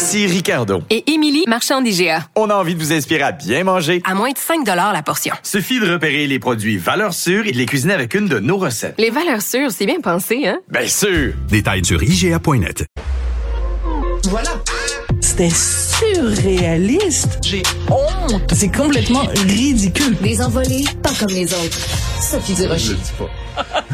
Ici 0.00 0.26
Ricardo. 0.26 0.82
Et 0.88 1.12
Émilie, 1.12 1.44
marchand 1.46 1.82
d'IGA. 1.82 2.26
On 2.34 2.48
a 2.48 2.54
envie 2.54 2.74
de 2.74 2.80
vous 2.80 2.90
inspirer 2.90 3.20
à 3.20 3.32
bien 3.32 3.64
manger. 3.64 4.00
À 4.06 4.14
moins 4.14 4.30
de 4.30 4.38
5 4.38 4.66
la 4.66 5.02
portion. 5.02 5.34
Suffit 5.42 5.78
de 5.78 5.92
repérer 5.92 6.26
les 6.26 6.38
produits 6.38 6.78
valeurs 6.78 7.12
sûres 7.12 7.46
et 7.46 7.52
de 7.52 7.58
les 7.58 7.66
cuisiner 7.66 7.92
avec 7.92 8.14
une 8.14 8.26
de 8.26 8.38
nos 8.38 8.56
recettes. 8.56 8.94
Les 8.96 9.10
valeurs 9.10 9.42
sûres, 9.42 9.70
c'est 9.70 9.84
bien 9.84 10.00
pensé, 10.00 10.46
hein? 10.48 10.58
Bien 10.70 10.86
sûr! 10.86 11.34
Détails 11.50 11.84
sur 11.84 12.02
IGA.net. 12.02 12.86
Voilà. 14.30 14.62
C'était 15.20 15.50
surréaliste. 15.50 17.38
J'ai 17.44 17.62
honte. 17.90 18.54
C'est 18.54 18.74
complètement 18.74 19.26
ridicule. 19.44 20.16
Les 20.22 20.40
envolés, 20.40 20.86
pas 21.02 21.12
comme 21.20 21.28
les 21.28 21.52
autres. 21.52 21.78
Sophie 22.18 22.54
Durocher. 22.54 22.96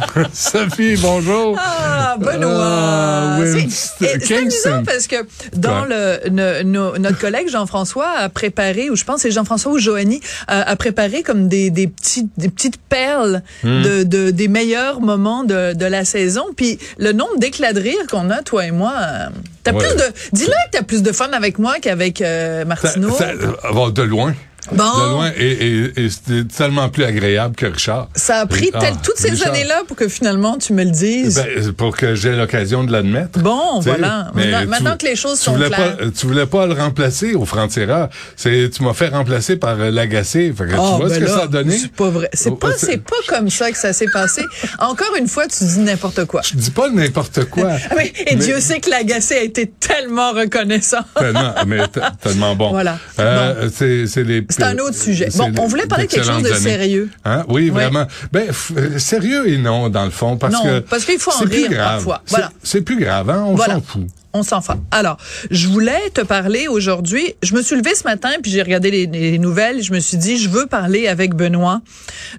Sophie, 0.33 0.97
bonjour. 0.97 1.57
Ah, 1.59 2.17
Benoît. 2.19 2.51
Ah, 2.53 3.39
C'est- 3.71 4.19
Kingston. 4.19 4.37
amusant 4.37 4.83
parce 4.85 5.07
que 5.07 5.17
dans 5.55 5.85
le, 5.85 6.29
no- 6.31 6.63
no- 6.65 6.99
notre 6.99 7.19
collègue 7.19 7.49
Jean-François 7.49 8.09
a 8.19 8.29
préparé, 8.29 8.91
ou 8.91 8.97
je 8.97 9.05
pense 9.05 9.17
que 9.17 9.23
c'est 9.23 9.31
Jean-François 9.31 9.73
ou 9.73 9.79
Joanie, 9.79 10.21
euh, 10.51 10.63
a 10.67 10.77
préparé 10.77 11.23
comme 11.23 11.49
des, 11.49 11.71
des, 11.71 11.87
petits, 11.87 12.29
des 12.37 12.49
petites 12.49 12.79
perles 12.79 13.43
Hmm. 13.63 13.83
de, 13.83 14.03
de, 14.03 14.31
des 14.31 14.49
meilleurs 14.49 15.01
moments 15.01 15.45
de, 15.45 15.73
de 15.75 15.87
la 15.87 16.05
saison. 16.05 16.45
Puis 16.57 16.79
le 16.99 17.13
nombre 17.13 17.39
d'éclats 17.39 17.73
de 17.73 17.81
rire 17.81 17.99
qu'on 18.11 18.31
a, 18.31 18.43
toi 18.43 18.67
et 18.67 18.71
moi, 18.71 18.95
euh, 19.01 19.27
t'as 19.65 19.73
Ouais. 19.73 19.79
plus 19.87 19.97
de... 19.97 20.03
Dis-le 20.33 20.49
que 20.51 20.71
t'as 20.79 20.83
plus 20.83 21.03
de 21.03 21.13
fun 21.13 21.29
avec 21.33 21.59
moi 21.59 21.77
qu'avec 21.81 22.21
euh, 22.21 22.61
Ça- 22.61 22.65
Martineau. 22.67 23.11
ça- 23.17 23.33
bon, 23.73 23.91
de 23.91 24.03
loin. 24.03 24.35
Bon. 24.73 24.85
De 24.85 25.11
loin. 25.13 25.33
Et, 25.37 25.51
et- 25.51 26.05
et 26.05 26.11
c'était 26.11 26.45
tellement 26.45 26.89
plus 26.89 27.05
agréable 27.05 27.55
que 27.55 27.67
Richard. 27.67 28.09
Ça 28.15 28.39
a 28.41 28.47
pris 28.47 28.71
Ah, 28.75 28.81
toutes 29.03 29.17
ces 29.19 29.31
Richard. 29.31 29.49
années-là 29.49 29.83
pour 29.87 29.97
que 29.97 30.09
finalement 30.09 30.59
tu 30.59 30.73
me 30.73 30.85
le 30.85 30.91
dises. 30.91 31.37
Ben, 31.37 31.73
pour 31.73 31.97
que 31.97 32.15
j'ai 32.15 32.33
l'occasion 32.33 32.85
de 32.85 32.93
l'admettre. 32.93 33.39
Bon, 33.41 33.81
voilà. 33.81 34.31
mais 34.35 34.47
Maintenant, 34.51 34.61
tu- 34.61 34.67
maintenant 34.69 34.97
que 34.97 35.07
les 35.07 35.17
choses 35.17 35.39
sont 35.39 35.55
claires. 35.55 35.71
Pas, 35.97 36.05
tu 36.17 36.27
voulais 36.27 36.47
pas 36.47 36.67
le 36.67 36.75
remplacer 36.75 37.35
au 37.35 37.45
franc-tireur. 37.45 38.09
C'est, 38.37 38.71
tu 38.73 38.83
m'as 38.83 38.95
fait 38.95 39.09
remplacer 39.09 39.57
par 39.57 39.81
euh, 39.81 39.91
l'agacé. 39.91 40.53
Fait 40.57 40.65
que 40.67 40.71
Ah, 40.73 40.77
tu 40.77 40.97
vois 40.97 41.09
ben 41.09 41.15
ce 41.15 41.19
que 41.21 41.25
là, 41.25 41.31
ça 41.31 41.43
a 41.45 41.47
donné? 41.47 41.77
C'est 41.79 41.93
pas 41.93 42.11
vrai. 42.11 42.29
C'est 42.33 42.51
Oh, 42.51 42.57
pas, 42.57 42.73
c'est- 42.77 42.87
c'est 42.87 42.99
pas 43.05 43.17
comme 43.29 43.51
ça 43.51 43.71
que 43.71 43.79
ça 43.79 43.93
s'est 43.93 44.07
passé. 44.13 44.43
Encore 44.79 45.15
une 45.19 45.29
fois, 45.29 45.47
tu 45.47 45.65
dis 45.65 45.79
n'importe 45.81 46.25
quoi. 46.27 46.43
Je 46.43 46.57
dis 46.57 46.71
pas 46.71 46.89
n'importe 46.91 47.45
quoi. 47.47 47.71
Ah 47.91 47.95
oui, 47.97 48.13
et 48.27 48.35
Mais- 48.37 48.45
Dieu 48.45 48.61
sait 48.61 48.81
que 48.81 48.91
l'agacé 48.91 49.37
a 49.37 49.43
été 49.43 49.67
tellement 49.67 50.33
reconnaissant. 50.33 51.01
Tellement, 51.19 51.55
mais 51.67 51.79
tellement 52.23 52.55
bon. 52.57 52.71
Voilà. 52.77 52.99
Euh, 53.19 53.69
C'est, 53.73 54.07
c'est 54.07 54.23
les. 54.25 54.45
C'est 54.57 54.63
un 54.65 54.79
autre 54.79 54.97
sujet. 54.97 55.29
Bon, 55.37 55.53
on 55.59 55.67
voulait 55.67 55.87
parler 55.87 56.07
de 56.07 56.11
quelque 56.13 56.27
chose 56.27 56.43
de 56.43 56.49
années. 56.51 56.59
sérieux. 56.61 57.11
Hein? 57.25 57.45
Oui, 57.49 57.71
vraiment. 57.71 58.07
Ben, 58.33 58.49
f- 58.51 58.77
euh, 58.77 58.99
sérieux 58.99 59.49
et 59.49 59.59
non, 59.59 59.89
dans 59.89 60.05
le 60.05 60.11
fond, 60.11 60.37
parce 60.37 60.53
Non, 60.55 60.63
que. 60.63 60.79
parce 60.81 61.05
qu'il 61.05 61.19
faut 61.19 61.33
en 61.33 61.45
rire 61.45 61.71
parfois. 61.77 62.23
C'est- 62.25 62.31
Voilà. 62.37 62.53
C'est 62.63 62.81
plus 62.83 62.99
grave, 62.99 63.31
hein? 63.31 63.45
On 63.47 63.55
Voilà. 63.55 63.75
s'en 63.75 63.81
fout. 63.83 64.07
On 64.33 64.43
s'en 64.43 64.61
fout. 64.61 64.77
Alors, 64.91 65.17
je 65.51 65.67
voulais 65.67 66.11
te 66.13 66.21
parler 66.21 66.69
aujourd'hui. 66.69 67.35
Je 67.43 67.55
me 67.55 67.63
suis 67.63 67.75
levée 67.75 67.95
ce 67.95 68.05
matin 68.05 68.29
puis 68.43 68.51
j'ai 68.51 68.61
regardé 68.61 68.91
les, 68.91 69.07
les 69.07 69.39
nouvelles. 69.39 69.83
Je 69.83 69.95
me 69.95 69.99
suis 69.99 70.19
dit, 70.19 70.37
je 70.37 70.51
veux 70.51 70.67
parler 70.67 71.09
avec 71.09 71.35
Benoît 71.35 71.81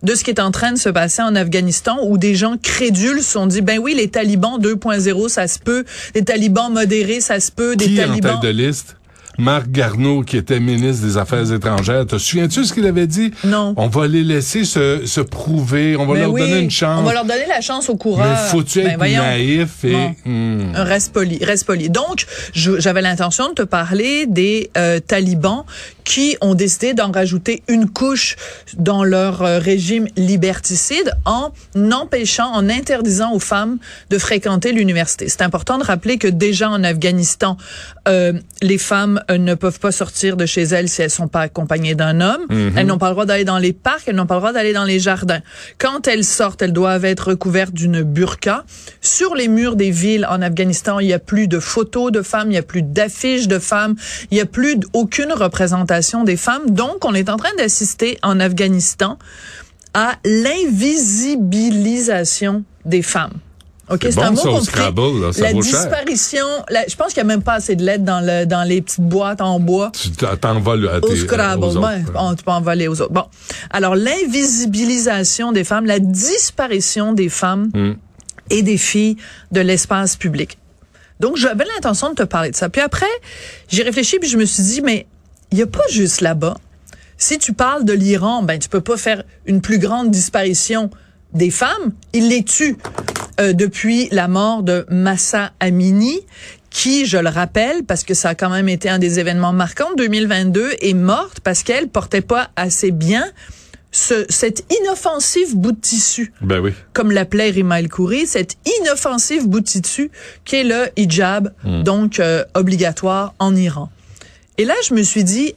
de 0.04 0.14
ce 0.14 0.24
qui 0.24 0.30
est 0.30 0.40
en 0.40 0.52
train 0.52 0.74
de 0.74 0.78
se 0.78 0.90
passer 0.90 1.24
en 1.24 1.36
Afghanistan 1.36 1.98
où 2.04 2.20
des 2.20 2.36
gens 2.36 2.56
crédules 2.62 3.24
se 3.24 3.32
sont 3.32 3.48
dit, 3.48 3.62
ben 3.62 3.80
oui, 3.80 3.96
les 3.96 4.10
talibans 4.10 4.60
2.0, 4.60 5.28
ça 5.28 5.48
se 5.48 5.58
peut. 5.58 5.86
Les 6.14 6.24
talibans 6.24 6.72
modérés, 6.72 7.20
ça 7.20 7.40
se 7.40 7.52
peut. 7.52 7.76
Des 7.76 7.86
Qui 7.86 7.98
est 7.98 8.04
en 8.04 8.08
talibans. 8.10 8.40
tête 8.42 8.56
de 8.56 8.56
liste? 8.64 8.96
Marc 9.38 9.70
Garneau, 9.70 10.22
qui 10.24 10.38
était 10.38 10.60
ministre 10.60 11.06
des 11.06 11.18
Affaires 11.18 11.52
étrangères. 11.52 12.06
Te 12.06 12.18
souviens-tu 12.18 12.66
ce 12.66 12.74
qu'il 12.74 12.86
avait 12.86 13.08
dit? 13.08 13.32
Non. 13.44 13.74
On 13.78 13.88
va 13.88 14.08
les 14.08 14.24
laisser 14.24 14.66
se, 14.66 15.06
se 15.06 15.22
prouver. 15.22 15.96
On 15.96 16.06
va 16.06 16.18
leur 16.18 16.32
oui, 16.32 16.42
donner 16.42 16.60
une 16.60 16.72
chance. 16.72 17.00
On 17.02 17.04
va 17.04 17.14
leur 17.14 17.26
donner 17.26 17.46
la 17.48 17.62
chance 17.62 17.90
au 17.90 17.96
coureur. 17.96 18.28
Mais 18.28 18.50
faut-tu 18.50 18.82
Ben 18.82 18.92
être 18.92 18.98
voyons. 18.98 19.22
naïf 19.22 19.84
et... 19.84 19.92
Bon. 19.92 20.16
Hmm. 20.26 20.72
Reste 20.76 21.14
poli, 21.14 21.44
reste 21.44 21.66
poli. 21.66 21.90
Donc, 21.90 22.26
j'avais 22.54 23.02
l'intention 23.02 23.50
de 23.50 23.54
te 23.54 23.62
parler 23.64 24.26
des 24.26 24.72
euh, 24.78 25.00
talibans 25.00 25.66
qui 26.08 26.38
ont 26.40 26.56
décidé 26.56 26.94
d'en 26.94 27.12
rajouter 27.12 27.64
une 27.68 27.90
couche 27.90 28.38
dans 28.78 29.04
leur 29.04 29.42
euh, 29.42 29.60
régime 29.60 30.08
liberticide 30.16 31.12
en 31.26 31.52
empêchant, 31.92 32.50
en 32.54 32.70
interdisant 32.70 33.34
aux 33.34 33.40
femmes 33.40 33.78
de 34.10 34.18
fréquenter 34.18 34.72
l'université. 34.72 35.28
C'est 35.28 35.42
important 35.42 35.78
de 35.78 35.84
rappeler 35.84 36.18
que 36.18 36.30
déjà 36.30 36.70
en 36.70 36.82
Afghanistan, 36.86 37.58
euh, 38.08 38.32
les 38.62 38.78
femmes 38.78 39.22
euh, 39.30 39.38
ne 39.38 39.54
peuvent 39.54 39.82
pas 39.82 39.92
sortir 39.92 40.38
de 40.38 40.46
chez 40.46 40.64
elles 40.64 40.88
si 40.88 41.02
elles 41.02 41.10
sont 41.10 41.28
pas 41.28 41.42
accompagnées 41.42 41.94
d'un 41.94 42.22
homme. 42.22 42.48
Elles 42.78 42.86
n'ont 42.86 42.98
pas 42.98 43.10
le 43.10 43.14
droit 43.14 43.26
d'aller 43.26 43.44
dans 43.44 43.58
les 43.58 43.74
parcs, 43.74 44.04
elles 44.08 44.16
n'ont 44.16 44.26
pas 44.26 44.36
le 44.36 44.40
droit 44.40 44.54
d'aller 44.54 44.72
dans 44.72 44.86
les 44.86 45.00
jardins. 45.00 45.42
Quand 45.78 46.08
elles 46.08 46.24
sortent, 46.24 46.62
elles 46.62 46.72
doivent 46.72 47.04
être 47.04 47.32
recouvertes 47.32 47.74
d'une 47.74 48.02
burqa. 48.02 48.64
Sur 49.02 49.36
les 49.36 49.50
murs 49.50 49.76
des 49.76 49.92
villes 49.92 50.26
en 50.30 50.42
Afghanistan, 50.42 51.00
il 51.00 51.08
y 51.08 51.14
a 51.14 51.20
plus 51.20 51.50
de 51.50 51.60
photos 51.60 52.14
de 52.14 52.22
femmes, 52.22 52.50
il 52.50 52.56
y 52.56 52.60
a 52.60 52.64
plus 52.64 52.82
d'affiches 52.82 53.50
de 53.50 53.60
femmes, 53.60 53.96
il 54.32 54.38
y 54.38 54.42
a 54.42 54.46
plus 54.46 54.78
aucune 54.94 55.34
représentation 55.34 55.97
des 56.24 56.38
femmes. 56.38 56.72
Donc, 56.72 57.06
on 57.06 57.14
est 57.14 57.30
en 57.30 57.38
train 57.38 57.54
d'assister 57.58 58.18
en 58.24 58.40
Afghanistan 58.40 59.18
à 59.94 60.16
l'invisibilisation 60.26 62.64
des 62.86 63.02
femmes. 63.02 63.34
OK, 63.90 64.06
C'est 64.12 64.20
un 64.20 64.32
mot 64.32 64.60
ça. 64.60 64.66
Scrabble, 64.66 65.22
là, 65.22 65.32
ça 65.32 65.44
la 65.44 65.54
vaut 65.54 65.62
disparition, 65.62 66.46
la- 66.70 66.86
je 66.88 66.96
pense 66.98 67.14
qu'il 67.14 67.24
n'y 67.24 67.32
a 67.32 67.36
même 67.36 67.42
pas 67.42 67.54
assez 67.54 67.78
de 67.78 67.86
lettres 67.86 68.04
dans, 68.04 68.20
le, 68.20 68.46
dans 68.46 68.64
les 68.68 68.82
petites 68.82 69.00
boîtes 69.00 69.40
en 69.40 69.62
bois. 69.62 69.94
Tu 69.94 70.12
t'en- 70.12 70.36
t'envoles 70.36 70.90
à 70.90 71.00
tes, 71.00 71.08
Au 71.08 71.16
Scrabble, 71.16 71.64
aux 71.64 71.78
autres. 71.78 71.88
ouais, 71.88 72.04
on, 72.16 72.36
tu 72.36 72.44
peux 72.44 72.52
envoler 72.52 72.90
aux 72.90 73.00
autres. 73.02 73.14
Bon, 73.14 73.24
alors 73.70 73.96
l'invisibilisation 73.96 75.54
des 75.54 75.64
femmes, 75.64 75.86
la 75.86 76.00
disparition 76.00 77.14
des 77.14 77.30
femmes 77.30 77.70
Mm. 77.74 77.94
et 78.50 78.62
des 78.62 78.78
filles 78.78 79.16
de 79.54 79.62
l'espace 79.62 80.18
public. 80.18 80.58
Donc, 81.22 81.38
j'avais 81.38 81.64
l'intention 81.74 82.10
de 82.10 82.16
te 82.16 82.24
parler 82.24 82.52
de 82.52 82.58
ça. 82.58 82.68
Puis 82.68 82.82
après, 82.82 83.06
j'ai 83.70 83.84
réfléchi 83.84 84.20
puis 84.20 84.28
je 84.30 84.38
me 84.38 84.44
suis 84.46 84.64
dit, 84.64 84.82
mais 84.82 85.08
il 85.52 85.58
n'y 85.58 85.62
a 85.64 85.68
pas 85.68 85.84
juste 85.90 86.22
là-bas. 86.22 86.58
Si 87.18 87.40
tu 87.40 87.54
parles 87.54 87.84
de 87.84 87.94
l'Iran, 87.94 88.44
ben 88.44 88.60
tu 88.60 88.70
peux 88.70 88.82
pas 88.82 88.98
faire 88.98 89.24
une 89.46 89.62
plus 89.62 89.80
grande 89.80 90.12
disparition 90.12 90.90
des 91.34 91.50
femmes. 91.50 91.94
Il 92.14 92.30
les 92.30 92.44
tue 92.44 92.78
euh, 93.40 93.54
depuis 93.54 94.08
la 94.12 94.28
mort 94.28 94.64
de 94.64 94.86
Massa 94.90 95.52
Amini, 95.60 96.20
qui, 96.70 97.06
je 97.06 97.18
le 97.18 97.30
rappelle, 97.30 97.84
parce 97.84 98.04
que 98.04 98.14
ça 98.14 98.30
a 98.30 98.36
quand 98.36 98.50
même 98.50 98.70
été 98.70 98.90
un 98.90 99.00
des 99.00 99.20
événements 99.20 99.54
marquants 99.54 99.92
de 99.92 100.04
2022, 100.04 100.74
est 100.80 100.94
morte 100.94 101.40
parce 101.40 101.64
qu'elle 101.64 101.88
portait 101.88 102.22
pas 102.22 102.50
assez 102.56 102.92
bien 102.92 103.26
ce, 103.92 104.26
cet 104.30 104.66
inoffensif 104.82 105.56
bout 105.56 105.72
de 105.72 105.80
tissu 105.80 106.34
Ben 106.42 106.60
oui. 106.60 106.74
comme 106.94 107.12
l'appelait 107.12 107.50
Rima 107.50 107.80
El 107.80 107.90
Khoury, 107.90 108.28
cet 108.28 108.58
inoffensif 108.82 109.48
bout 109.48 109.62
de 109.62 109.66
tissu 109.66 110.12
qui 110.46 110.58
est 110.58 110.64
le 110.64 110.90
hijab, 110.98 111.54
donc 111.84 112.20
euh, 112.20 112.44
obligatoire 112.54 113.34
en 113.40 113.56
Iran. 113.56 113.90
Et 114.58 114.66
là, 114.66 114.74
je 114.88 114.94
me 114.94 115.04
suis 115.04 115.24
dit, 115.24 115.54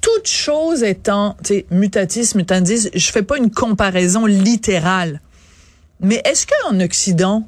toute 0.00 0.26
chose 0.26 0.82
étant, 0.82 1.36
tu 1.44 1.54
sais, 1.54 1.66
mutatis 1.70 2.34
mutandis, 2.34 2.88
je 2.94 3.10
fais 3.10 3.22
pas 3.22 3.36
une 3.36 3.50
comparaison 3.50 4.26
littérale. 4.26 5.20
Mais 6.00 6.22
est-ce 6.24 6.46
qu'en 6.46 6.80
Occident, 6.80 7.46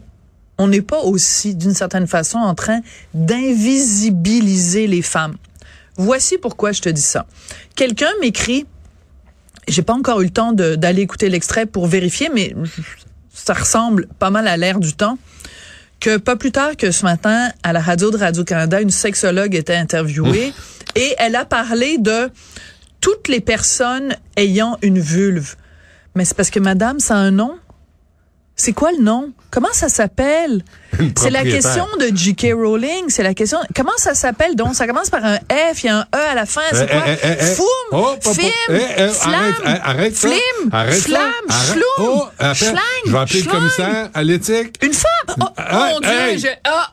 on 0.58 0.69
n'est 0.69 0.82
pas 0.82 1.00
aussi, 1.00 1.54
d'une 1.54 1.75
certaine 1.75 2.06
façon, 2.06 2.38
en 2.38 2.54
train 2.54 2.80
d'invisibiliser 3.14 4.86
les 4.86 5.03
femmes? 5.03 5.36
Voici 5.97 6.39
pourquoi 6.39 6.72
je 6.72 6.83
te 6.83 6.89
dis 6.89 7.03
ça. 7.03 7.27
Quelqu'un 7.74 8.10
m'écrit, 8.21 8.66
j'ai 9.68 9.83
pas 9.83 9.95
encore 9.95 10.21
eu 10.21 10.24
le 10.24 10.30
temps 10.30 10.53
d'aller 10.53 11.03
écouter 11.03 11.28
l'extrait 11.28 11.66
pour 11.66 11.86
vérifier, 11.86 12.30
mais 12.34 12.54
ça 13.33 13.54
ressemble 13.54 14.09
pas 14.18 14.30
mal 14.30 14.47
à 14.47 14.56
l'ère 14.56 14.78
du 14.78 14.92
temps. 14.92 15.18
Que 16.00 16.16
pas 16.16 16.34
plus 16.34 16.50
tard 16.50 16.77
que 16.77 16.91
ce 16.91 17.04
matin, 17.04 17.50
à 17.62 17.72
la 17.72 17.80
radio 17.80 18.10
de 18.10 18.16
Radio-Canada, 18.16 18.80
une 18.80 18.91
sexologue 18.91 19.54
était 19.54 19.77
interviewée 19.77 20.53
et 20.94 21.15
elle 21.18 21.36
a 21.36 21.44
parlé 21.44 21.98
de 21.98 22.30
toutes 23.00 23.28
les 23.28 23.41
personnes 23.41 24.16
ayant 24.36 24.78
une 24.83 24.98
vulve. 25.00 25.56
Mais 26.15 26.24
c'est 26.24 26.36
parce 26.36 26.50
que 26.50 26.60
madame, 26.60 27.00
ça 27.00 27.15
a 27.15 27.18
un 27.18 27.30
nom. 27.30 27.59
C'est 28.54 28.74
quoi 28.74 28.92
le 28.92 29.03
nom? 29.03 29.33
Comment 29.50 29.72
ça 29.72 29.89
s'appelle? 29.89 30.62
C'est 31.16 31.30
la 31.30 31.42
question 31.42 31.86
de 31.98 32.15
J.K. 32.15 32.53
Rowling. 32.54 33.09
C'est 33.09 33.22
la 33.22 33.33
question. 33.33 33.59
Comment 33.74 33.97
ça 33.97 34.15
s'appelle 34.15 34.54
donc? 34.54 34.74
Ça 34.74 34.86
commence 34.86 35.09
par 35.09 35.24
un 35.24 35.36
F, 35.36 35.83
il 35.83 35.86
y 35.86 35.89
a 35.89 36.00
un 36.00 36.03
E 36.03 36.30
à 36.30 36.34
la 36.34 36.47
fin. 36.47 36.60
C'est 36.71 36.86
quoi? 36.89 37.03
Foum, 37.56 38.34
film, 38.34 39.10
flamme, 39.10 39.80
arrête, 39.83 40.15
flim, 40.15 40.71
flamme, 40.71 41.33
schloum, 41.48 41.83
Oh, 41.98 42.24
schlang, 42.54 42.77
Je 43.06 43.10
vais 43.10 43.18
appeler 43.18 43.42
le 43.42 43.50
commissaire 43.50 44.10
à 44.12 44.22
l'éthique. 44.22 44.77
Une 44.83 44.92
femme! 44.92 45.10
Oh, 45.41 45.45
Ah, 45.57 45.91
mon 45.95 46.01
Dieu! 46.01 46.11
hey. 46.11 46.39
j'ai- 46.39 46.49
Ah! 46.65 46.93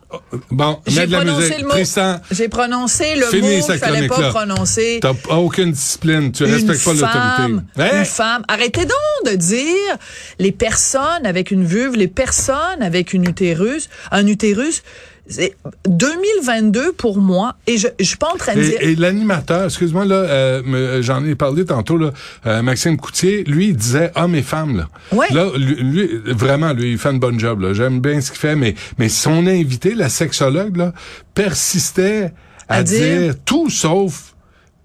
Bon, 0.52 0.80
J'ai 0.88 1.06
de 1.08 1.12
la 1.12 1.18
prononcé 1.20 1.42
musique. 1.42 1.60
le 1.60 1.64
mot. 1.66 1.72
Tristan, 1.72 2.20
J'ai 2.32 2.48
prononcé 2.50 3.16
le 3.16 3.26
Finis 3.28 3.58
mot 3.60 3.66
qu'il 3.68 3.78
fallait 3.78 4.08
pas 4.08 4.16
chronique-là. 4.16 4.30
prononcer. 4.46 5.00
t'as 5.02 5.14
aucune 5.36 5.72
discipline. 5.72 6.32
Tu 6.32 6.46
une 6.46 6.54
respectes 6.54 6.84
pas 6.84 6.94
femme, 6.96 7.64
l'autorité. 7.76 7.94
Hein? 7.96 8.00
une 8.00 8.06
femme. 8.06 8.44
Arrêtez 8.48 8.86
donc 8.86 9.32
de 9.32 9.36
dire 9.36 9.98
les 10.40 10.52
personnes 10.52 11.26
avec 11.26 11.52
une 11.52 11.66
vulve, 11.66 11.96
les 11.96 12.08
personnes 12.08 12.82
avec 12.82 13.14
une 13.14 13.26
utérus, 13.28 13.90
un 14.12 14.26
utérus. 14.28 14.84
C'est 15.30 15.56
2022 15.88 16.94
pour 16.94 17.20
moi, 17.20 17.56
et 17.68 17.78
je, 17.78 17.88
je 18.00 18.04
suis 18.06 18.18
pas 18.18 18.30
en 18.34 18.38
train 18.38 18.56
de 18.56 18.62
dire. 18.62 18.78
Et, 18.82 18.96
l'animateur, 18.96 19.66
excuse-moi 19.66 20.06
là, 20.06 20.16
euh, 20.16 20.62
me- 20.66 21.02
j'en 21.02 21.24
ai 21.24 21.36
parlé 21.36 21.66
tantôt 21.66 21.98
là, 21.98 22.12
euh, 22.48 22.62
Maxime 22.64 22.98
Coutier, 22.98 23.44
lui 23.44 23.68
il 23.70 23.76
disait 23.78 24.12
hommes 24.16 24.34
et 24.36 24.42
femmes 24.42 24.78
là. 24.78 24.88
Ouais. 25.12 25.28
Là, 25.32 25.50
lui, 25.56 25.76
lui, 25.76 26.10
vraiment, 26.26 26.74
lui 26.74 26.94
il 26.94 26.98
fait 26.98 27.12
une 27.12 27.20
bonne 27.20 27.40
job 27.40 27.62
là. 27.62 27.74
J'aime 27.74 28.00
bien 28.02 28.20
ce 28.22 28.32
qu'il 28.32 28.40
fait, 28.40 28.56
mais 28.56 28.74
mais 28.98 29.08
son 29.08 29.46
invité, 29.48 29.94
la 29.94 30.10
sexologue 30.10 30.78
là, 30.78 30.94
persistait 31.36 32.32
à, 32.68 32.78
À 32.78 32.84
dire- 32.84 33.20
dire, 33.22 33.34
tout 33.46 33.70
sauf 33.70 34.34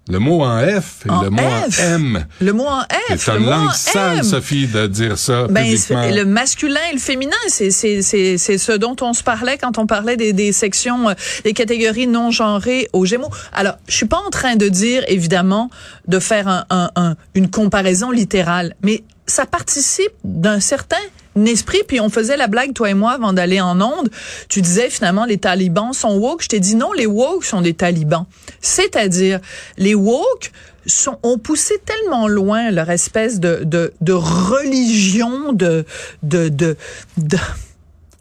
le 0.07 0.19
mot 0.19 0.43
en 0.43 0.59
F 0.61 1.05
et 1.05 1.09
En 1.09 1.23
le 1.23 1.29
mot 1.31 1.41
F? 1.69 1.79
en 1.79 1.83
M. 1.95 2.25
le 2.41 2.53
mot 2.53 2.65
en 2.67 2.81
F, 2.83 3.15
C'est 3.17 3.37
une 3.37 3.45
langue 3.49 3.71
sale, 3.73 4.17
M. 4.19 4.23
Sophie, 4.23 4.67
de 4.67 4.85
dire 4.87 5.17
ça 5.17 5.47
Ben, 5.49 5.63
publiquement. 5.63 6.09
le 6.11 6.25
masculin 6.25 6.79
et 6.91 6.93
le 6.93 6.99
féminin, 6.99 7.31
c'est 7.47 7.71
c'est 7.71 8.01
c'est 8.01 8.37
c'est 8.37 8.57
ce 8.57 8.71
dont 8.73 8.95
on 9.01 9.13
se 9.13 9.23
parlait 9.23 9.57
quand 9.57 9.77
on 9.77 9.87
parlait 9.87 10.15
des 10.17 10.31
des 10.33 10.51
sections, 10.51 11.09
euh, 11.09 11.13
des 11.43 11.53
catégories 11.53 12.07
non 12.07 12.29
genrées 12.31 12.87
aux 12.93 13.05
Gémeaux. 13.05 13.31
Alors, 13.53 13.75
je 13.87 13.95
suis 13.95 14.05
pas 14.05 14.21
en 14.25 14.29
train 14.29 14.55
de 14.55 14.67
dire 14.67 15.03
évidemment 15.07 15.69
de 16.07 16.19
faire 16.19 16.47
un, 16.47 16.65
un, 16.69 16.89
un- 16.95 17.15
une 17.33 17.49
comparaison 17.49 18.11
littérale, 18.11 18.75
mais 18.83 19.03
ça 19.27 19.45
participe 19.47 20.11
d'un 20.23 20.59
certain 20.59 20.97
esprit. 21.45 21.81
Puis 21.87 21.99
on 21.99 22.09
faisait 22.09 22.37
la 22.37 22.47
blague 22.47 22.73
toi 22.73 22.89
et 22.89 22.93
moi 22.93 23.11
avant 23.11 23.33
d'aller 23.33 23.59
en 23.59 23.81
onde. 23.81 24.09
Tu 24.47 24.61
disais 24.61 24.89
finalement 24.89 25.25
les 25.25 25.37
talibans 25.37 25.91
sont 25.93 26.15
woke. 26.17 26.43
Je 26.43 26.47
t'ai 26.47 26.59
dit 26.59 26.75
non, 26.75 26.93
les 26.93 27.05
woke 27.05 27.43
sont 27.43 27.61
des 27.61 27.73
talibans. 27.73 28.25
C'est-à-dire 28.61 29.39
les 29.77 29.95
woke 29.95 30.51
sont, 30.87 31.17
ont 31.23 31.37
poussé 31.39 31.75
tellement 31.83 32.27
loin 32.27 32.69
leur 32.71 32.89
espèce 32.91 33.39
de, 33.39 33.61
de, 33.63 33.91
de 34.01 34.13
religion, 34.13 35.51
de, 35.51 35.83
de, 36.23 36.49
de, 36.49 36.77
de- 37.17 37.37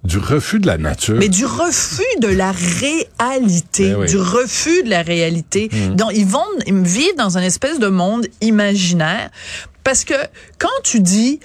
Du 0.05 0.19
refus 0.19 0.58
de 0.61 0.66
la 0.66 0.78
nature. 0.78 1.16
mais 1.19 1.28
du 1.28 1.44
refus 1.44 2.02
de 2.20 2.28
la 2.28 2.52
réalité, 2.52 3.94
oui. 3.94 4.06
du 4.06 4.16
refus 4.19 4.82
de 4.82 4.90
la 4.90 5.02
réalité. 5.02 5.69
Donc, 5.94 6.12
ils 6.14 6.26
vont 6.26 6.44
ils 6.66 6.75
vivent 6.82 7.16
dans 7.16 7.37
un 7.38 7.43
espèce 7.43 7.78
de 7.78 7.88
monde 7.88 8.26
imaginaire 8.40 9.31
parce 9.82 10.05
que 10.05 10.14
quand 10.58 10.69
tu 10.82 11.00
dis 11.00 11.40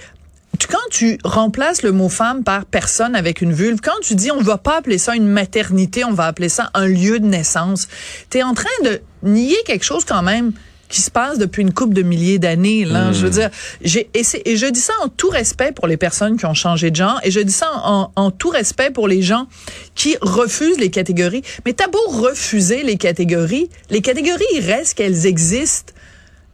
tu- 0.60 0.68
quand 0.68 0.78
tu 0.90 1.18
remplaces 1.24 1.82
le 1.82 1.90
mot 1.90 2.08
femme 2.08 2.44
par 2.44 2.64
personne 2.66 3.16
avec 3.16 3.40
une 3.40 3.52
vulve, 3.52 3.80
quand 3.82 3.98
tu 4.02 4.14
dis 4.14 4.30
on 4.30 4.40
va 4.42 4.58
pas 4.58 4.76
appeler 4.78 4.98
ça 4.98 5.16
une 5.16 5.26
maternité, 5.26 6.04
on 6.04 6.12
va 6.12 6.26
appeler 6.26 6.48
ça 6.48 6.70
un 6.74 6.86
lieu 6.86 7.18
de 7.18 7.26
naissance, 7.26 7.88
tu 8.30 8.38
es 8.38 8.42
en 8.44 8.54
train 8.54 8.68
de 8.84 9.00
nier 9.24 9.56
quelque 9.66 9.84
chose 9.84 10.04
quand 10.04 10.22
même 10.22 10.52
qui 10.88 11.00
se 11.02 11.10
passe 11.12 11.38
depuis 11.38 11.62
une 11.62 11.72
couple 11.72 11.94
de 11.94 12.02
milliers 12.02 12.40
d'années. 12.40 12.84
Là, 12.84 13.12
je 13.12 13.20
veux 13.20 13.30
dire, 13.30 13.48
j'ai 13.80 14.10
et, 14.12 14.24
je 14.24 14.66
dis 14.66 14.80
ça 14.80 14.92
en 15.04 15.08
tout 15.08 15.28
respect 15.28 15.70
pour 15.70 15.86
les 15.86 15.96
personnes 15.96 16.36
qui 16.36 16.46
ont 16.46 16.54
changé 16.54 16.90
de 16.90 16.96
genre, 16.96 17.20
et 17.22 17.30
je 17.30 17.38
dis 17.38 17.52
ça 17.52 17.70
en, 17.84 18.10
en 18.16 18.30
tout 18.32 18.48
respect 18.48 18.90
pour 18.90 19.06
les 19.06 19.22
gens 19.22 19.46
qui 19.94 20.16
refusent 20.20 20.78
les 20.80 20.90
catégories. 20.90 21.42
Mais 21.64 21.74
t'as 21.74 21.86
beau 21.86 22.04
refuser 22.08 22.82
les 22.82 22.96
catégories, 22.96 23.70
les 23.90 24.00
catégories 24.02 24.42
il 24.54 24.66
reste 24.66 24.94
qu'elles 24.94 25.26
existent. 25.26 25.92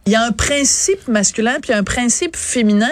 Il 0.05 0.11
y 0.11 0.15
a 0.15 0.21
un 0.23 0.31
principe 0.31 1.07
masculin 1.07 1.57
puis 1.59 1.73
un 1.73 1.83
principe 1.83 2.35
féminin. 2.35 2.91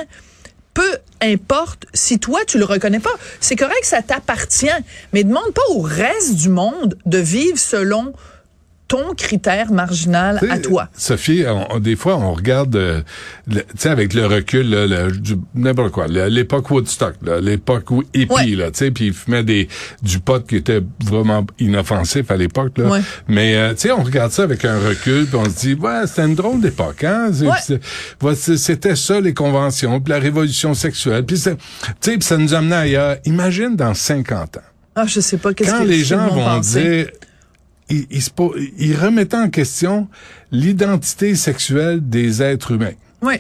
Peu 0.76 0.98
importe 1.22 1.88
si 1.94 2.20
toi 2.20 2.42
tu 2.46 2.60
le 2.60 2.66
reconnais 2.66 3.00
pas, 3.00 3.16
c'est 3.40 3.56
correct, 3.56 3.84
ça 3.84 4.04
t'appartient, 4.04 4.68
mais 5.14 5.24
demande 5.24 5.54
pas 5.54 5.64
au 5.70 5.82
reste 5.82 6.36
du 6.36 6.50
monde 6.50 6.98
de 7.06 7.18
vivre 7.18 7.58
selon 7.58 8.14
ton 8.88 9.14
critère 9.16 9.72
marginal 9.72 10.40
à 10.50 10.60
toi? 10.60 10.90
Sophie, 10.96 11.44
on- 11.48 11.80
des 11.80 11.96
fois, 11.96 12.18
on 12.18 12.34
regarde, 12.34 12.76
euh, 12.76 13.02
tu 13.50 13.60
sais, 13.78 13.90
avec 13.90 14.14
le 14.14 14.26
recul, 14.28 14.70
là, 14.70 15.08
n'importe 15.56 15.92
quoi, 15.92 16.08
l'époque 16.08 16.70
Woodstock, 16.70 17.16
là, 17.24 17.40
l'époque 17.42 17.90
où 17.92 18.04
hippie, 18.14 18.32
Ouais. 18.34 18.46
là, 18.50 18.70
tu 18.72 18.78
sais, 18.80 18.92
puis 18.92 19.08
il 19.08 19.14
fumait 19.14 19.44
des, 19.44 19.68
du 20.04 20.20
pot 20.20 20.46
qui 20.46 20.58
était 20.58 20.82
vraiment 21.04 21.46
inoffensif 21.60 22.30
à 22.30 22.38
l'époque, 22.38 22.78
là. 22.78 22.86
Ouais. 22.90 23.00
Mais, 23.28 23.56
euh, 23.56 23.72
tu 23.74 23.82
sais, 23.82 23.92
on 23.92 24.04
regarde 24.04 24.32
ça 24.32 24.44
avec 24.44 24.64
un 24.66 24.78
recul, 24.80 25.26
puis 25.26 25.36
on 25.36 25.46
se 25.46 25.56
dit, 25.60 25.74
ouais, 25.74 26.02
c'était 26.06 26.26
une 26.26 26.36
drôle 26.36 26.62
d'époque, 26.62 27.04
hein. 27.04 27.32
C'est- 27.34 27.80
Ouais. 28.22 28.36
C'était 28.36 28.96
ça, 28.96 29.20
les 29.20 29.34
conventions, 29.34 30.00
puis 30.00 30.12
la 30.14 30.20
révolution 30.20 30.74
sexuelle, 30.74 31.26
puis 31.26 31.38
c'est- 31.38 31.56
tu 32.02 32.12
sais, 32.12 32.18
ça 32.22 32.38
nous 32.38 32.54
amenait 32.54 32.76
ailleurs. 32.76 33.18
Imagine 33.26 33.76
dans 33.76 33.94
50 33.94 34.58
ans 34.58 34.62
Ah, 34.96 35.06
je 35.08 35.20
sais 35.20 35.38
pas 35.38 35.54
qu'est-ce 35.54 35.72
quand 35.72 35.80
que 35.84 35.88
les 35.88 36.04
gens 36.04 36.28
vont 36.30 36.44
penser. 36.44 36.82
dire, 36.82 37.08
ils, 37.90 38.08
ils, 38.10 38.22
se 38.22 38.32
ils 38.78 38.96
remettaient 38.96 39.38
en 39.38 39.50
question 39.50 40.08
l'identité 40.52 41.36
sexuelle 41.36 42.08
des 42.08 42.42
êtres 42.42 42.72
humains. 42.72 42.94
Oui, 43.22 43.36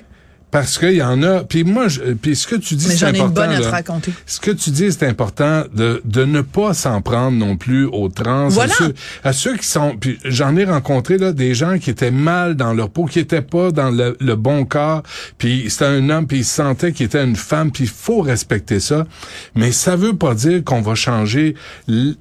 Parce 0.55 0.77
qu'il 0.77 0.93
y 0.93 1.03
en 1.03 1.21
a. 1.21 1.43
Puis 1.43 1.65
moi, 1.65 1.89
je, 1.89 2.13
puis 2.13 2.33
ce 2.33 2.47
que 2.47 2.55
tu 2.55 2.75
dis, 2.75 2.87
mais 2.87 2.93
c'est 2.93 2.99
j'en 2.99 3.07
ai 3.07 3.17
une 3.17 3.25
important. 3.25 3.41
bonne 3.41 3.51
à 3.51 3.59
te 3.59 3.67
raconter. 3.67 4.13
Ce 4.25 4.39
que 4.39 4.51
tu 4.51 4.69
dis, 4.69 4.89
c'est 4.89 5.05
important 5.05 5.65
de, 5.75 6.01
de 6.05 6.23
ne 6.23 6.39
pas 6.39 6.73
s'en 6.73 7.01
prendre 7.01 7.37
non 7.37 7.57
plus 7.57 7.83
aux 7.83 8.07
trans. 8.07 8.47
Voilà. 8.47 8.71
À 8.71 8.77
ceux, 8.77 8.93
à 9.25 9.33
ceux 9.33 9.57
qui 9.57 9.67
sont. 9.67 9.97
Puis 9.99 10.17
j'en 10.23 10.55
ai 10.55 10.63
rencontré 10.63 11.17
là 11.17 11.33
des 11.33 11.53
gens 11.55 11.77
qui 11.77 11.89
étaient 11.89 12.09
mal 12.09 12.55
dans 12.55 12.73
leur 12.73 12.89
peau, 12.89 13.03
qui 13.03 13.19
étaient 13.19 13.41
pas 13.41 13.71
dans 13.71 13.89
le, 13.89 14.15
le 14.21 14.35
bon 14.37 14.63
corps. 14.63 15.03
Puis 15.37 15.65
c'était 15.67 15.87
un 15.87 16.09
homme, 16.09 16.25
puis 16.25 16.37
il 16.37 16.45
sentait 16.45 16.93
qu'il 16.93 17.07
était 17.07 17.25
une 17.25 17.35
femme. 17.35 17.69
Puis 17.69 17.83
il 17.83 17.89
faut 17.89 18.21
respecter 18.21 18.79
ça. 18.79 19.05
Mais 19.55 19.73
ça 19.73 19.97
veut 19.97 20.15
pas 20.15 20.35
dire 20.35 20.63
qu'on 20.63 20.79
va 20.79 20.95
changer 20.95 21.55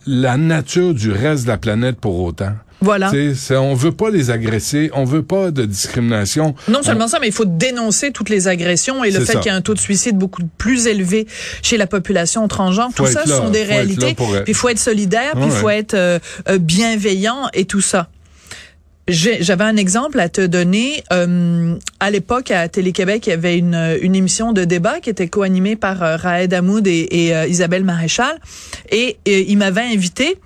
la 0.08 0.36
nature 0.36 0.92
du 0.92 1.12
reste 1.12 1.44
de 1.44 1.50
la 1.50 1.56
planète 1.56 2.00
pour 2.00 2.18
autant. 2.18 2.54
Voilà. 2.84 3.10
C'est- 3.34 3.56
on 3.56 3.74
veut 3.74 3.92
pas 3.92 4.10
les 4.10 4.30
agresser, 4.30 4.90
on 4.94 5.04
veut 5.04 5.22
pas 5.22 5.50
de 5.50 5.64
discrimination. 5.64 6.54
Non 6.68 6.82
seulement 6.82 7.08
ça, 7.08 7.18
mais 7.20 7.28
il 7.28 7.32
faut 7.32 7.44
dénoncer 7.46 8.10
toutes 8.12 8.28
les 8.28 8.46
agressions 8.46 9.02
et 9.04 9.10
le 9.10 9.20
fait 9.24 9.36
qu'il 9.38 9.46
y 9.46 9.48
a 9.50 9.54
un 9.54 9.60
taux 9.62 9.74
de 9.74 9.80
suicide 9.80 10.16
beaucoup 10.18 10.42
plus 10.58 10.86
élevé 10.86 11.26
chez 11.62 11.76
la 11.76 11.86
population 11.86 12.46
transgenre. 12.46 12.90
Tout 12.94 13.06
ça, 13.06 13.24
là, 13.26 13.36
sont 13.38 13.50
des 13.50 13.62
réalités. 13.62 14.14
Puis 14.14 14.26
il 14.48 14.54
faut 14.54 14.68
être 14.68 14.78
solidaire, 14.78 15.32
puis 15.32 15.44
il 15.46 15.50
Ouais. 15.52 15.58
faut 15.58 15.70
être 15.70 15.94
euh, 15.94 16.18
euh, 16.48 16.58
bienveillant 16.58 17.48
et 17.54 17.64
tout 17.64 17.80
ça. 17.80 18.08
J'avais 19.06 19.64
un 19.64 19.76
exemple 19.76 20.18
à 20.18 20.30
te 20.30 20.40
donner. 20.40 21.04
Euh, 21.12 21.74
à 22.00 22.10
l'époque, 22.10 22.50
à 22.50 22.68
Télé-Québec, 22.68 23.26
il 23.26 23.30
y 23.30 23.32
avait 23.34 23.58
une, 23.58 23.98
une 24.00 24.14
émission 24.14 24.52
de 24.54 24.64
débat 24.64 25.00
qui 25.00 25.10
était 25.10 25.28
co-animée 25.28 25.76
par 25.76 26.02
euh, 26.02 26.16
Raed 26.16 26.54
Hamoud 26.54 26.86
et, 26.86 27.00
et, 27.10 27.48
Isabelle 27.48 27.84
Maréchal. 27.84 28.34
Et, 28.90 29.18
et 29.26 29.50
il 29.50 29.58
m'avait 29.58 29.82
invité 29.82 30.38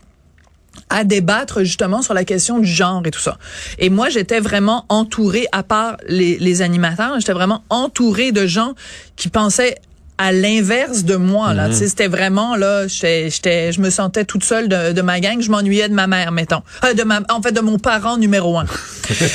à 0.90 1.04
débattre 1.04 1.60
justement 1.60 2.02
sur 2.02 2.14
la 2.14 2.24
question 2.24 2.58
du 2.58 2.66
genre 2.68 3.02
et 3.04 3.10
tout 3.10 3.20
ça. 3.20 3.38
Et 3.78 3.90
moi, 3.90 4.08
j'étais 4.08 4.40
vraiment 4.40 4.84
entourée, 4.88 5.46
à 5.52 5.62
part 5.62 5.96
les, 6.08 6.38
les 6.38 6.62
animateurs, 6.62 7.18
j'étais 7.18 7.32
vraiment 7.32 7.62
entourée 7.70 8.32
de 8.32 8.46
gens 8.46 8.74
qui 9.16 9.28
pensaient 9.28 9.76
à 10.18 10.32
l'inverse 10.32 11.04
de 11.04 11.14
moi 11.14 11.54
là, 11.54 11.72
sais, 11.72 11.86
c'était 11.86 12.08
vraiment 12.08 12.56
là, 12.56 12.88
j'étais 12.88 13.30
j'étais 13.30 13.72
je 13.72 13.80
me 13.80 13.88
sentais 13.88 14.24
toute 14.24 14.42
seule 14.42 14.68
de, 14.68 14.92
de 14.92 15.00
ma 15.00 15.20
gang, 15.20 15.40
je 15.40 15.48
m'ennuyais 15.48 15.88
de 15.88 15.94
ma 15.94 16.08
mère 16.08 16.32
mettons. 16.32 16.62
Euh, 16.84 16.92
de 16.92 17.04
ma 17.04 17.20
en 17.30 17.40
fait 17.40 17.52
de 17.52 17.60
mon 17.60 17.78
parent 17.78 18.16
numéro 18.16 18.58
un. 18.58 18.64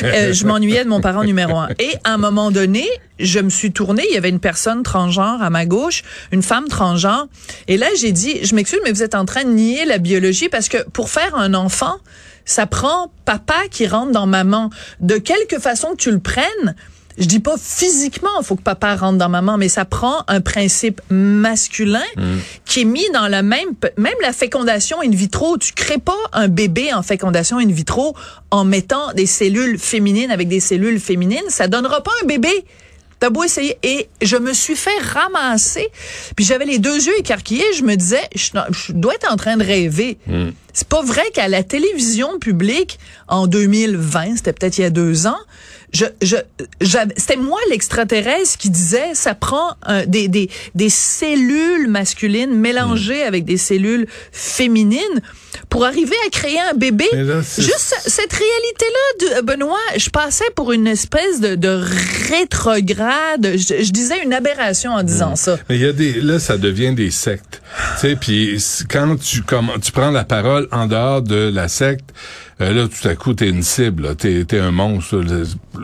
Euh, 0.04 0.34
je 0.34 0.46
m'ennuyais 0.46 0.84
de 0.84 0.90
mon 0.90 1.02
parent 1.02 1.24
numéro 1.24 1.58
un. 1.58 1.70
Et 1.80 1.92
à 2.04 2.14
un 2.14 2.18
moment 2.18 2.52
donné, 2.52 2.88
je 3.20 3.40
me 3.40 3.50
suis 3.50 3.72
tournée, 3.72 4.04
il 4.10 4.14
y 4.14 4.18
avait 4.18 4.30
une 4.30 4.40
personne 4.40 4.84
transgenre 4.84 5.42
à 5.42 5.50
ma 5.50 5.66
gauche, 5.66 6.04
une 6.32 6.44
femme 6.44 6.68
transgenre, 6.68 7.28
et 7.68 7.78
là 7.78 7.88
j'ai 7.98 8.12
dit, 8.12 8.44
je 8.44 8.56
m'excuse, 8.56 8.80
mais 8.84 8.92
vous 8.92 9.04
êtes 9.04 9.16
en 9.16 9.26
train 9.26 9.44
de 9.44 9.50
nier 9.50 9.86
la 9.86 9.98
biologie 9.98 10.50
parce 10.50 10.70
que 10.70 10.78
pour 10.90 11.10
faire 11.10 11.36
un 11.36 11.54
enfant, 11.54 11.98
ça 12.46 12.66
prend 12.66 13.12
papa 13.26 13.56
qui 13.72 13.88
rentre 13.88 14.12
dans 14.12 14.26
maman. 14.26 14.70
De 15.00 15.18
quelque 15.18 15.60
façon 15.60 15.92
que 15.92 15.98
tu 15.98 16.12
le 16.12 16.20
prennes, 16.20 16.76
je 17.18 17.26
dis 17.26 17.40
pas 17.40 17.56
physiquement, 17.62 18.30
il 18.40 18.46
faut 18.46 18.56
que 18.56 18.64
papa 18.64 18.96
rentre 18.96 19.18
dans 19.18 19.30
maman, 19.30 19.58
mais 19.58 19.70
ça 19.70 19.86
prend 19.86 20.24
un 20.28 20.42
principe 20.42 21.02
masculin 21.10 22.04
qui 22.66 22.82
est 22.82 22.86
mis 22.86 23.10
dans 23.14 23.28
la 23.28 23.44
même, 23.44 23.70
même 23.98 24.16
la 24.22 24.34
fécondation 24.34 24.98
in 25.02 25.12
vitro. 25.12 25.58
Tu 25.58 25.74
crées 25.74 26.00
pas 26.00 26.18
un 26.34 26.48
bébé 26.48 26.94
en 26.94 27.04
fécondation 27.04 27.58
in 27.60 27.68
vitro 27.68 28.16
en 28.52 28.66
mettant 28.66 29.14
des 29.14 29.26
cellules 29.26 29.78
féminines 29.78 30.32
avec 30.32 30.48
des 30.48 30.60
cellules 30.60 31.00
féminines. 31.00 31.44
Ça 31.50 31.68
donnera 31.68 32.02
pas 32.02 32.12
un 32.24 32.26
bébé. 32.26 32.66
T'as 33.20 33.30
beau 33.30 33.44
essayer. 33.44 33.78
Et 33.84 34.10
je 34.22 34.36
me 34.36 34.52
suis 34.52 34.76
fait 34.76 34.98
ramasser. 35.02 35.88
Puis 36.36 36.44
j'avais 36.44 36.66
les 36.66 36.80
deux 36.80 36.96
yeux 37.06 37.18
écarquillés. 37.20 37.64
Je 37.78 37.84
me 37.84 37.96
disais, 37.96 38.20
je, 38.36 38.50
je 38.72 38.92
dois 38.92 39.14
être 39.16 39.32
en 39.32 39.38
train 39.38 39.56
de 39.56 39.64
rêver. 39.64 40.18
C'est 40.74 40.88
pas 40.88 41.02
vrai 41.02 41.24
qu'à 41.34 41.48
la 41.48 41.64
télévision 41.64 42.40
publique, 42.40 43.00
en 43.28 43.48
2020, 43.48 44.38
c'était 44.38 44.52
peut-être 44.52 44.78
il 44.80 44.82
y 44.82 44.86
a 44.86 44.90
deux 44.90 45.28
ans, 45.28 45.38
je, 45.94 46.06
je, 46.22 46.38
c'était 47.18 47.36
moi 47.36 47.60
l'extraterrestre 47.70 48.58
qui 48.58 48.70
disait, 48.70 49.14
ça 49.14 49.36
prend 49.36 49.76
euh, 49.90 50.06
des, 50.08 50.28
des, 50.28 50.50
des 50.74 50.90
cellules 50.90 51.88
masculines 51.88 52.54
mélangées 52.56 53.24
avec 53.24 53.46
des 53.46 53.58
cellules 53.58 54.08
féminines 54.32 55.22
pour 55.70 55.86
arriver 55.86 56.16
à 56.26 56.30
créer 56.30 56.60
un 56.60 56.74
bébé. 56.74 57.06
Là, 57.14 57.42
Juste 57.58 57.96
cette 58.06 58.34
réalité-là, 58.34 59.42
Benoît, 59.44 59.78
je 59.98 60.10
passais 60.10 60.50
pour 60.56 60.72
une 60.72 60.88
espèce 60.88 61.40
de, 61.40 61.54
de 61.56 61.80
rétrograde. 62.30 63.52
Je, 63.56 63.84
je 63.84 63.92
disais 63.92 64.24
une 64.24 64.34
aberration 64.34 64.92
en 64.94 65.04
disant 65.04 65.36
ça. 65.36 65.58
Mais 65.70 65.76
il 65.76 65.82
y 65.82 65.88
a 65.88 65.94
des 65.94 66.22
là 66.22 66.40
ça 66.40 66.58
devient 66.58 66.94
des 66.94 67.12
sectes. 67.12 67.62
tu 67.96 68.00
sais 68.08 68.16
puis 68.16 68.64
quand 68.90 69.16
tu 69.20 69.42
comme 69.44 69.70
tu 69.82 69.92
prends 69.92 70.12
la 70.12 70.24
parole 70.24 70.68
en 70.72 70.88
dehors 70.88 71.22
de 71.22 71.52
la 71.54 71.68
secte, 71.68 72.10
là, 72.72 72.88
tout 72.88 73.08
à 73.08 73.16
coup, 73.16 73.34
t'es 73.34 73.50
une 73.50 73.64
cible, 73.64 74.16
t'es, 74.16 74.46
t'es 74.46 74.60
un 74.60 74.72
monstre. 74.72 75.24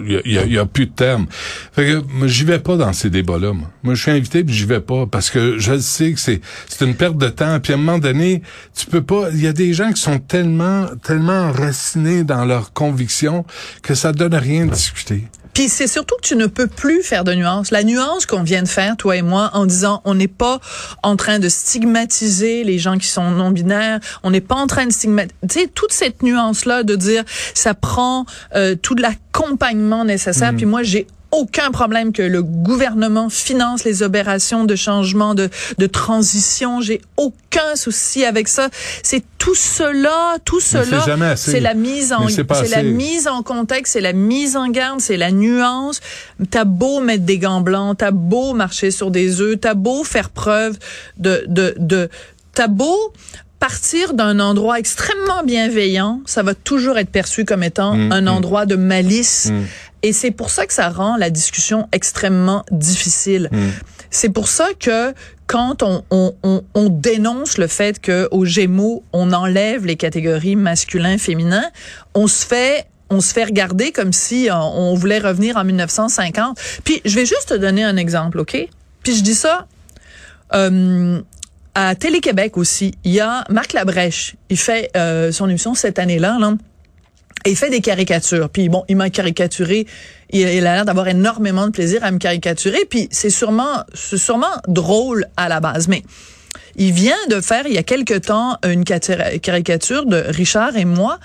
Il 0.06 0.22
y 0.26 0.58
a, 0.58 0.66
plus 0.66 0.86
de 0.86 0.92
terme. 0.92 1.26
Fait 1.74 1.86
que 1.86 2.28
j'y 2.28 2.44
vais 2.44 2.60
pas 2.60 2.78
dans 2.78 2.94
ces 2.94 3.10
débats-là. 3.10 3.54
Moi, 3.54 3.70
moi 3.84 3.96
je 3.96 4.02
suis 4.02 4.12
invité, 4.12 4.44
puis 4.44 4.54
j'y 4.54 4.66
vais 4.66 4.80
pas 4.80 5.06
parce 5.06 5.30
que 5.30 5.58
je 5.58 5.78
sais 5.80 6.14
que 6.14 6.20
c'est 6.20 6.42
c'est 6.68 6.86
une 6.86 6.96
perte 6.96 7.18
de 7.18 7.30
temps. 7.30 7.60
Puis 7.60 7.74
à 7.74 7.76
un 7.76 7.80
moment 7.80 8.00
donné, 8.00 8.42
tu 8.76 8.86
peux 8.86 9.02
pas. 9.02 9.30
Il 9.34 9.42
y 9.42 9.48
a 9.48 9.54
des 9.54 9.74
gens 9.74 9.92
qui 9.92 10.02
sont 10.02 10.20
tellement 10.20 10.88
tellement 11.04 11.50
enracinés 11.50 12.24
dans 12.24 12.46
leurs 12.46 12.74
convictions 12.74 13.46
que 13.82 13.96
ça 13.96 14.12
donne 14.12 14.36
rien 14.36 14.66
de 14.66 14.72
discuter. 14.72 15.24
Puis 15.54 15.70
c'est 15.70 15.88
surtout 15.88 16.16
que 16.22 16.28
tu 16.28 16.36
ne 16.36 16.46
peux 16.46 16.68
plus 16.68 17.04
faire 17.04 17.24
de 17.24 17.34
nuances. 17.34 17.72
La 17.72 17.84
nuance 17.84 18.26
qu'on 18.26 18.44
vient 18.44 18.64
de 18.64 18.68
faire, 18.68 18.96
toi 18.98 19.16
et 19.18 19.22
moi, 19.22 19.50
en 19.54 19.66
disant 19.66 20.02
on 20.06 20.16
n'est 20.16 20.28
pas 20.28 20.60
en 21.04 21.16
train 21.16 21.40
de 21.40 21.50
stigmatiser 21.50 22.64
les 22.64 22.80
gens 22.80 22.98
qui 22.98 23.08
sont 23.08 23.32
non-binaires, 23.32 24.00
on 24.24 24.32
n'est 24.32 24.42
pas 24.42 24.56
en 24.56 24.68
train 24.68 24.86
de 24.86 24.92
stigmatiser, 24.92 25.36
tu 25.50 25.60
sais, 25.60 25.68
toute 25.68 25.92
cette 25.92 26.24
nuance-là 26.24 26.84
de 26.84 26.96
dire 26.96 27.24
ça 27.54 27.74
prend 27.74 28.26
euh, 28.56 28.76
tout 28.76 28.96
l'accompagnement 28.96 30.06
nécessaire. 30.06 30.54
Puis 30.56 30.66
moi, 30.66 30.84
j'ai 30.84 31.08
aucun 31.32 31.72
problème 31.72 32.12
que 32.12 32.22
le 32.22 32.42
gouvernement 32.44 33.30
finance 33.30 33.84
les 33.84 34.04
opérations 34.04 34.66
de 34.66 34.76
changement 34.76 35.36
de, 35.36 35.50
de 35.78 35.86
transition. 35.86 36.82
J'ai 36.82 37.02
aucun 37.18 37.76
souci 37.76 38.26
avec 38.26 38.48
ça. 38.48 38.70
C'est 39.04 39.24
tout 39.38 39.56
cela, 39.56 40.38
tout 40.46 40.60
cela. 40.60 41.36
C'est 41.36 41.60
la 41.60 41.74
mise 41.74 42.14
en, 42.14 42.28
c'est 42.28 42.70
la 42.70 42.84
mise 42.84 43.28
en 43.28 43.44
contexte, 43.44 43.94
c'est 43.94 44.02
la 44.02 44.14
mise 44.14 44.58
en 44.58 44.70
garde, 44.70 45.02
c'est 45.02 45.18
la 45.18 45.32
nuance. 45.32 46.02
T'as 46.50 46.66
beau 46.66 47.00
mettre 47.00 47.24
des 47.24 47.38
gants 47.38 47.62
blancs, 47.62 47.98
t'as 47.98 48.12
beau 48.12 48.54
marcher 48.54 48.92
sur 48.92 49.12
des 49.12 49.42
œufs, 49.42 49.60
t'as 49.60 49.76
beau 49.76 50.04
faire 50.04 50.30
preuve 50.30 50.78
de, 51.18 51.44
de, 51.48 51.76
de, 51.78 52.10
t'as 52.54 52.68
beau 52.68 53.14
partir 53.60 54.14
d'un 54.14 54.40
endroit 54.40 54.80
extrêmement 54.80 55.44
bienveillant, 55.44 56.22
ça 56.26 56.44
va 56.44 56.56
toujours 56.56 56.98
être 56.98 57.10
perçu 57.10 57.44
comme 57.44 57.62
étant 57.62 57.94
Mm, 57.96 58.12
un 58.12 58.22
mm. 58.22 58.28
endroit 58.28 58.66
de 58.66 58.76
malice. 58.76 59.50
Mm. 59.52 59.64
Et 60.04 60.14
c'est 60.14 60.32
pour 60.32 60.50
ça 60.50 60.66
que 60.66 60.74
ça 60.74 60.90
rend 60.90 61.18
la 61.18 61.30
discussion 61.30 61.88
extrêmement 61.92 62.64
difficile. 62.72 63.50
Mm. 63.52 63.70
C'est 64.12 64.30
pour 64.30 64.48
ça 64.48 64.70
que 64.80 65.14
quand 65.48 65.84
on, 65.84 66.04
on, 66.10 66.34
on, 66.44 66.64
on 66.74 66.90
dénonce 66.90 67.58
le 67.58 67.68
fait 67.68 68.00
que 68.00 68.28
aux 68.32 68.46
Gémeaux 68.46 69.04
on 69.14 69.34
enlève 69.34 69.86
les 69.86 69.96
catégories 69.96 70.56
masculin 70.56 71.18
féminin, 71.18 71.64
on 72.14 72.28
se 72.28 72.46
fait 72.46 72.86
on 73.12 73.22
se 73.22 73.34
fait 73.34 73.46
regarder 73.46 73.92
comme 73.92 74.14
si 74.14 74.50
euh, 74.50 74.56
on 74.56 74.94
voulait 74.94 75.20
revenir 75.20 75.58
en 75.58 75.64
1950. 75.64 76.60
Puis 76.84 77.02
je 77.06 77.16
vais 77.16 77.26
juste 77.26 77.50
te 77.50 77.54
donner 77.56 77.84
un 77.84 77.98
exemple, 77.98 78.40
ok? 78.40 78.68
Puis 79.04 79.16
je 79.16 79.22
dis 79.24 79.36
ça. 79.36 79.68
euh, 80.54 81.22
à 81.76 81.96
Télé-Québec 81.96 82.58
aussi, 82.58 82.94
il 83.04 83.14
y 83.14 83.20
a 83.20 83.44
Marc 83.50 83.74
Labrèche. 83.74 84.36
Il 84.50 84.58
fait 84.58 84.90
euh, 84.98 85.32
son 85.32 85.48
émission 85.48 85.76
cette 85.76 85.98
année-là, 86.00 86.38
là. 86.40 86.54
Et 87.46 87.52
il 87.52 87.56
fait 87.56 87.70
des 87.70 87.82
caricatures. 87.82 88.50
Puis 88.50 88.70
bon, 88.70 88.84
il 88.90 88.98
m'a 88.98 89.10
caricaturé. 89.10 89.86
Il, 90.32 90.46
a 90.46 90.76
l'air 90.76 90.86
d'avoir 90.86 91.08
énormément 91.08 91.66
de 91.66 91.72
plaisir 91.72 92.04
à 92.04 92.12
me 92.12 92.18
caricaturer. 92.18 92.86
Puis 92.90 93.08
c'est 93.12 93.30
sûrement, 93.30 93.84
c'est 93.94 94.18
sûrement 94.18 94.48
drôle 94.68 95.26
à 95.38 95.50
la 95.50 95.60
base. 95.60 95.88
Mais 95.88 96.04
il 96.76 96.92
vient 96.92 97.18
de 97.30 97.42
faire, 97.42 97.66
il 97.66 97.74
y 97.74 97.78
a 97.78 97.84
quelque 97.84 98.18
temps, 98.18 98.58
une 98.64 98.84
caricature 98.84 100.06
de 100.06 100.24
Richard 100.28 100.76
et 100.78 100.86
moi. 100.86 101.20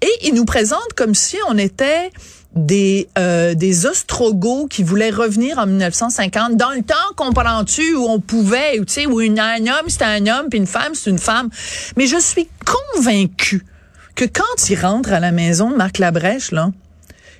Et 0.00 0.26
il 0.26 0.34
nous 0.34 0.44
présente 0.44 0.92
comme 0.96 1.14
si 1.14 1.36
on 1.48 1.58
était 1.58 2.10
des 2.54 3.08
euh, 3.18 3.54
des 3.54 3.86
ostrogoths 3.86 4.68
qui 4.68 4.82
voulaient 4.82 5.10
revenir 5.10 5.58
en 5.58 5.66
1950 5.66 6.56
dans 6.56 6.70
le 6.70 6.82
temps 6.82 6.94
comprends-tu 7.16 7.94
où 7.94 8.04
on 8.04 8.20
pouvait 8.20 8.76
tu 8.78 8.84
sais 8.88 9.06
où 9.06 9.22
une, 9.22 9.40
un 9.40 9.60
homme 9.60 9.88
c'était 9.88 10.04
un 10.04 10.26
homme 10.26 10.48
puis 10.50 10.58
une 10.58 10.66
femme 10.66 10.94
c'est 10.94 11.08
une 11.08 11.18
femme 11.18 11.48
mais 11.96 12.06
je 12.06 12.18
suis 12.18 12.48
convaincue 12.66 13.64
que 14.14 14.24
quand 14.24 14.68
il 14.70 14.78
rentre 14.78 15.12
à 15.12 15.20
la 15.20 15.32
maison 15.32 15.70
de 15.70 15.76
Marc 15.76 15.98
Labrèche 15.98 16.50
là 16.52 16.70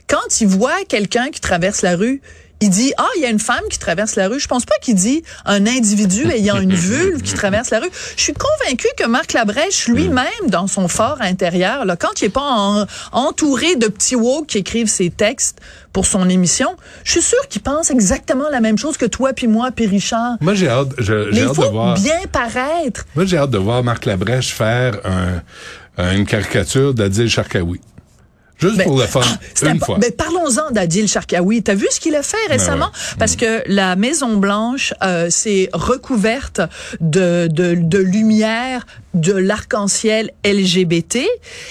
quand 0.09 0.41
il 0.41 0.47
voit 0.49 0.85
quelqu'un 0.89 1.29
qui 1.31 1.41
traverse 1.41 1.83
la 1.83 1.97
rue 1.97 2.21
il 2.65 2.71
dit 2.71 2.93
ah 2.97 3.09
il 3.17 3.23
y 3.23 3.27
a 3.27 3.29
une 3.29 3.41
femme 3.41 3.65
qui 3.73 3.81
traverse 3.81 4.15
la 4.15 4.29
rue. 4.29 4.39
Je 4.39 4.47
pense 4.47 4.65
pas 4.65 4.77
qu'il 4.81 4.95
dit 4.95 5.25
un 5.47 5.67
individu 5.67 6.31
ayant 6.31 6.61
une 6.61 6.73
vulve 6.75 7.21
qui 7.21 7.35
traverse 7.35 7.71
la 7.71 7.81
rue. 7.81 7.91
Je 8.17 8.23
suis 8.23 8.35
convaincue 8.35 8.87
que 8.97 9.05
Marc 9.05 9.33
Labrèche 9.33 9.89
lui-même 9.89 10.47
dans 10.47 10.69
son 10.69 10.87
fort 10.87 11.17
intérieur 11.23 11.85
là 11.85 11.97
quand 11.97 12.21
il 12.21 12.27
est 12.27 12.29
pas 12.29 12.41
en- 12.41 12.87
entouré 13.11 13.75
de 13.75 13.89
petits 13.89 14.15
woke 14.15 14.47
qui 14.47 14.59
écrivent 14.59 14.87
ses 14.89 15.11
textes 15.11 15.59
pour 15.93 16.07
son 16.07 16.29
émission, 16.29 16.77
je 17.03 17.11
suis 17.11 17.23
sûre 17.23 17.49
qu'il 17.49 17.63
pense 17.63 17.91
exactement 17.91 18.49
la 18.49 18.61
même 18.61 18.79
chose 18.79 18.97
que 18.97 19.07
toi 19.07 19.33
puis 19.33 19.49
moi 19.49 19.73
puis 19.73 19.89
Richard. 19.89 20.37
Moi, 20.41 20.55
j'ai 20.55 20.69
hâte, 20.69 20.91
je- 20.99 21.13
Mais 21.31 21.33
j'ai 21.33 21.41
il 21.41 21.49
hâte 21.49 21.57
de 21.59 21.65
voir. 21.65 21.95
bien 21.95 22.21
paraître. 22.31 23.05
Moi, 23.17 23.25
j'ai 23.27 23.39
hâte 23.39 23.51
de 23.51 23.59
voir 23.59 23.83
Marc 23.83 24.05
Labrèche 24.07 24.55
faire 24.55 25.01
un- 25.05 25.43
une 25.99 26.27
caricature 26.27 26.95
d'Adil 26.95 27.29
Sharkawi. 27.29 27.81
Juste 28.59 28.77
Ben, 28.77 28.85
pour 28.85 28.99
le 28.99 29.07
fun, 29.07 29.21
ah, 29.25 29.67
une 29.67 29.81
fois. 29.81 29.99
Ben, 29.99 30.13
parlons-en 30.13 30.71
d'Adil 30.71 31.09
Sharkawi. 31.09 31.65
T'as 31.65 31.75
vu 31.75 31.87
ce 31.91 31.99
qu'il 31.99 32.15
a 32.15 32.23
fait 32.23 32.37
récemment? 32.49 32.87
ouais. 32.87 33.17
Parce 33.19 33.35
que 33.35 33.63
la 33.67 33.97
Maison 33.97 34.37
Blanche 34.37 34.95
euh, 35.03 35.31
s'est 35.31 35.69
recouverte 35.73 36.61
de, 37.01 37.49
de, 37.51 37.75
de 37.75 37.99
lumière 37.99 38.87
de 39.15 39.33
l'arc-en-ciel 39.33 40.31
LGBT. 40.45 41.19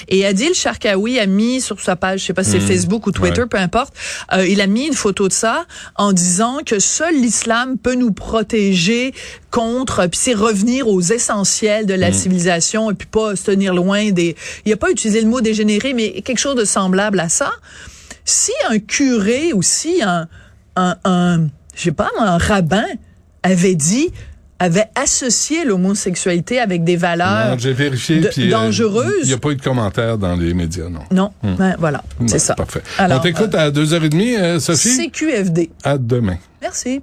Et 0.10 0.25
Adil 0.25 0.53
Sharkawi 0.53 1.19
a 1.19 1.25
mis 1.25 1.60
sur 1.62 1.79
sa 1.81 1.95
page, 1.95 2.21
je 2.21 2.25
sais 2.27 2.33
pas 2.33 2.43
si 2.43 2.51
c'est 2.51 2.60
Facebook 2.60 3.07
ou 3.07 3.12
Twitter, 3.12 3.41
Ouais. 3.41 3.48
peu 3.48 3.57
importe, 3.57 3.93
euh, 4.33 4.45
il 4.48 4.62
a 4.62 4.67
mis 4.67 4.86
une 4.88 4.93
photo 4.93 5.27
de 5.27 5.33
ça 5.33 5.65
en 5.95 6.13
disant 6.13 6.60
que 6.65 6.79
seul 6.79 7.15
l'islam 7.15 7.77
peut 7.77 7.95
nous 7.95 8.12
protéger 8.12 9.13
contre, 9.50 10.07
puis 10.07 10.19
c'est 10.21 10.33
revenir 10.33 10.88
aux 10.88 11.01
essentiels 11.01 11.86
de 11.86 11.93
la 11.93 12.12
civilisation 12.13 12.91
et 12.91 12.93
puis 12.93 13.07
pas 13.07 13.36
se 13.36 13.43
tenir 13.45 13.74
loin 13.74 14.12
des... 14.12 14.36
Il 14.65 14.71
a 14.74 14.77
pas 14.77 14.91
utilisé 14.91 15.21
le 15.21 15.27
mot 15.27 15.41
dégénéré, 15.41 15.93
mais 15.93 16.21
quelque 16.21 16.38
chose 16.39 16.55
de 16.55 16.65
semblable 16.65 17.19
à 17.19 17.27
ça. 17.29 17.51
Si 18.24 18.51
un 18.69 18.77
curé 18.79 19.51
ou 19.53 19.62
si 19.63 20.01
un, 20.03 20.27
un, 20.75 20.95
un 21.03 21.48
je 21.75 21.83
sais 21.83 21.91
pas, 21.91 22.10
un 22.19 22.38
rabbin 22.38 22.86
avait 23.43 23.75
dit 23.75 24.12
avait 24.63 24.86
associé 24.96 25.65
l'homosexualité 25.65 26.60
avec 26.60 26.84
des 26.84 26.96
valeurs 26.96 27.51
Non, 27.51 27.58
j'ai 27.58 27.74
vérifié. 27.74 28.20
de- 28.20 28.27
puis, 28.27 28.48
euh, 28.48 28.51
dangereuses. 28.51 29.24
Il 29.24 29.27
n'y 29.27 29.34
a 29.34 29.38
pas 29.38 29.50
eu 29.50 29.56
de 29.56 29.62
commentaires 29.62 30.18
dans 30.20 30.36
les 30.36 30.53
médias, 30.53 30.88
non. 30.89 31.00
non 31.12 31.32
ben, 31.58 31.75
voilà 31.80 32.03
c'est 32.27 32.38
ça 32.39 32.53
Parfait. 32.53 32.82
Alors, 33.00 33.20
On 33.20 33.22
t'écoute 33.24 33.56
à 33.56 33.72
2h30, 33.72 34.38
euh, 34.39 34.60
Sophie? 34.60 34.96
CQFD 34.98 35.72
À 35.84 35.98
demain. 35.98 36.38
merci 36.62 37.01